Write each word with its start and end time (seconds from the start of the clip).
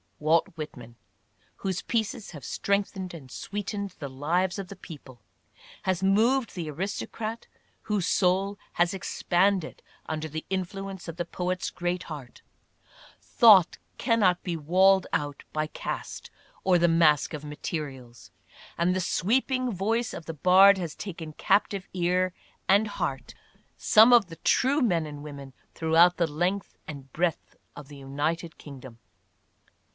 Walt 0.17 0.47
Whitman, 0.55 0.95
whose 1.57 1.81
pieces 1.83 2.29
have 2.31 2.45
strengthened 2.45 3.11
and 3.13 3.31
sweetened 3.31 3.95
the 3.97 4.09
lives 4.09 4.57
of 4.59 4.67
the 4.67 4.75
people, 4.75 5.21
has 5.83 6.03
moved 6.03 6.53
the 6.53 6.69
aristocrat, 6.69 7.47
whose 7.83 8.05
soul 8.07 8.57
has 8.73 8.93
expanded 8.93 9.81
under 10.07 10.27
the 10.27 10.45
influence 10.49 11.07
of 11.07 11.17
the 11.17 11.25
poet's 11.25 11.69
great 11.69 12.03
heart. 12.03 12.41
Thought 13.19 13.77
cannot 13.99 14.41
be 14.43 14.55
walled 14.55 15.05
out 15.13 15.43
by 15.53 15.67
caste 15.67 16.29
or 16.63 16.77
the 16.79 16.87
mask 16.87 17.33
of 17.33 17.43
materials, 17.43 18.31
and 18.77 18.95
the 18.95 19.01
sweeping 19.01 19.71
voice 19.71 20.13
of 20.13 20.25
the 20.25 20.33
bard 20.35 20.77
has 20.79 20.95
taken 20.95 21.33
captive 21.33 21.87
ear 21.93 22.33
and 22.67 22.87
heart 22.87 23.33
some 23.77 24.09
26 24.09 24.23
ADDRESSES. 24.25 24.25
of 24.25 24.29
the 24.29 24.43
true 24.49 24.81
men 24.81 25.05
and 25.05 25.23
women 25.23 25.53
throughout 25.75 26.17
the 26.17 26.27
length 26.27 26.75
and 26.87 27.11
breadth 27.11 27.55
of 27.75 27.87
the 27.87 27.97
united 27.97 28.57
kingdom. 28.59 28.97